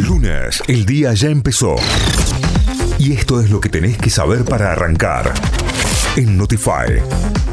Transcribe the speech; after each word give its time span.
Lunes, 0.00 0.62
el 0.68 0.86
día 0.86 1.12
ya 1.12 1.28
empezó. 1.28 1.76
Y 2.98 3.12
esto 3.12 3.42
es 3.42 3.50
lo 3.50 3.60
que 3.60 3.68
tenés 3.68 3.98
que 3.98 4.08
saber 4.08 4.44
para 4.44 4.72
arrancar. 4.72 5.34
En 6.16 6.36
Notify. 6.36 7.00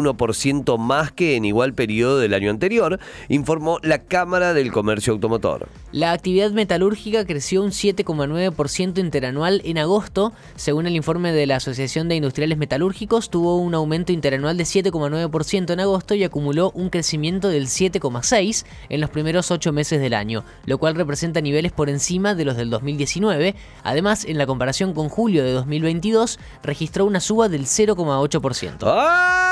más 0.78 1.12
que 1.12 1.36
en 1.36 1.44
igual 1.44 1.74
periodo 1.74 2.18
del 2.18 2.34
año 2.34 2.50
anterior, 2.50 2.98
informó 3.28 3.78
la 3.82 3.98
Cámara 3.98 4.54
del 4.54 4.72
Comercio 4.72 5.12
Automotor. 5.12 5.68
La 5.92 6.12
actividad 6.12 6.50
metalúrgica 6.50 7.24
creció 7.24 7.62
un 7.62 7.70
7,9% 7.70 8.98
interanual 8.98 9.60
en 9.64 9.78
agosto, 9.78 10.32
según 10.56 10.86
el 10.86 10.96
informe 10.96 11.32
de 11.32 11.46
la 11.46 11.56
Asociación 11.56 12.08
de 12.08 12.16
Industriales 12.16 12.58
Metalúrgicos, 12.58 13.30
tuvo 13.30 13.56
un 13.56 13.74
aumento 13.74 14.12
interanual 14.12 14.56
de 14.56 14.64
7,9% 14.64 15.72
en 15.72 15.80
agosto 15.80 16.14
y 16.14 16.24
acumuló 16.24 16.70
un 16.74 16.90
crecimiento 16.90 17.48
del 17.48 17.66
7,6% 17.66 18.64
en 18.88 19.00
los 19.00 19.10
primeros 19.10 19.50
ocho 19.50 19.72
meses 19.72 20.00
del 20.00 20.14
año, 20.14 20.44
lo 20.66 20.78
cual 20.78 20.94
representa 20.94 21.40
niveles 21.40 21.72
por 21.72 21.88
encima 21.88 22.34
de 22.34 22.44
los 22.44 22.56
del 22.56 22.70
2019. 22.70 23.54
Además, 23.82 24.24
en 24.24 24.38
la 24.38 24.46
comparación 24.46 24.94
con 24.94 25.08
julio 25.08 25.44
de 25.44 25.52
2022, 25.52 26.38
registró 26.62 27.04
una 27.04 27.20
suba 27.20 27.48
del 27.48 27.66
0,8%. 27.66 28.78
¡Ah! 28.82 29.43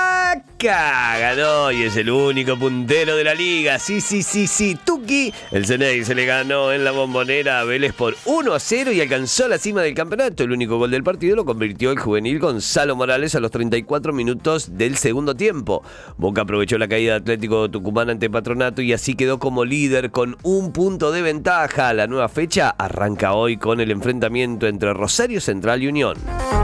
Ganó 0.65 1.73
y 1.73 1.83
es 1.83 1.97
el 1.97 2.09
único 2.09 2.57
puntero 2.57 3.17
de 3.17 3.25
la 3.25 3.35
liga. 3.35 3.81
Sí, 3.81 4.01
sí, 4.01 4.23
sí, 4.23 4.47
sí. 4.47 4.79
Tuki. 4.85 5.35
El 5.51 5.67
Ceney 5.67 6.05
se 6.05 6.15
le 6.15 6.25
ganó 6.25 6.73
en 6.73 6.85
la 6.85 6.93
bombonera 6.93 7.59
a 7.59 7.65
Vélez 7.65 7.93
por 7.93 8.17
1 8.27 8.55
a 8.55 8.61
0 8.61 8.93
y 8.93 9.01
alcanzó 9.01 9.49
la 9.49 9.59
cima 9.59 9.83
del 9.83 9.95
campeonato. 9.95 10.45
El 10.45 10.53
único 10.53 10.79
gol 10.79 10.93
del 10.93 11.03
partido 11.03 11.35
lo 11.35 11.45
convirtió 11.45 11.91
el 11.91 11.99
juvenil 11.99 12.39
Gonzalo 12.39 12.95
Morales 12.95 13.35
a 13.35 13.41
los 13.41 13.51
34 13.51 14.13
minutos 14.13 14.77
del 14.77 14.97
segundo 14.97 15.35
tiempo. 15.35 15.83
Boca 16.17 16.43
aprovechó 16.43 16.79
la 16.79 16.87
caída 16.87 17.15
de 17.15 17.19
Atlético 17.19 17.69
Tucumán 17.69 18.11
ante 18.11 18.31
Patronato 18.31 18.83
y 18.83 18.93
así 18.93 19.15
quedó 19.15 19.41
como 19.41 19.65
líder 19.65 20.13
con 20.13 20.37
un 20.45 20.73
punto 20.73 21.11
de 21.11 21.23
ventaja. 21.23 21.93
La 21.93 22.07
nueva 22.07 22.29
fecha 22.29 22.71
arranca 22.71 23.33
hoy 23.33 23.57
con 23.57 23.81
el 23.81 23.91
enfrentamiento 23.91 24.69
entre 24.69 24.95
Rosario 24.95 25.41
Central 25.41 25.83
y 25.83 25.89
Unión. 25.89 26.62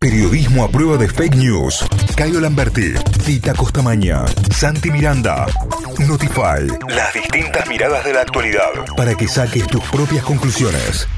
Periodismo 0.00 0.62
a 0.62 0.68
prueba 0.68 0.96
de 0.96 1.08
fake 1.08 1.34
news. 1.34 1.84
Cayo 2.16 2.40
Lamberti, 2.40 2.94
Tita 3.26 3.52
Costamaña, 3.52 4.24
Santi 4.54 4.92
Miranda. 4.92 5.46
Notify. 6.06 6.68
Las 6.88 7.12
distintas 7.12 7.68
miradas 7.68 8.04
de 8.04 8.12
la 8.12 8.20
actualidad 8.20 8.70
para 8.96 9.16
que 9.16 9.26
saques 9.26 9.66
tus 9.66 9.82
propias 9.86 10.22
conclusiones. 10.22 11.08